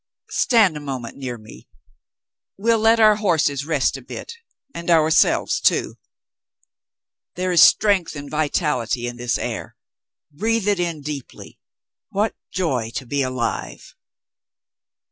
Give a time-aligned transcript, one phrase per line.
[0.31, 1.67] "Stand a moment near me.
[2.57, 4.33] We'll let our horses rest a bit
[4.73, 5.99] and ourselves, too.
[7.35, 9.75] There is strength and vitality in this air;
[10.31, 11.59] breathe it in deeply.
[12.15, 13.93] ^ATiat joy to be alive